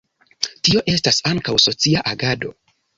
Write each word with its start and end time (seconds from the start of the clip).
Tio 0.69 0.81
estas 0.95 1.21
ankaŭ 1.35 1.57
socia 1.69 2.05
agado. 2.17 2.57